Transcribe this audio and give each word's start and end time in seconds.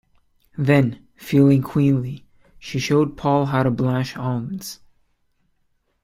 Then, 0.57 1.07
feeling 1.15 1.61
queenly, 1.61 2.25
she 2.57 2.79
showed 2.79 3.15
Paul 3.17 3.45
how 3.45 3.61
to 3.61 3.69
blanch 3.69 4.17
almonds. 4.17 4.79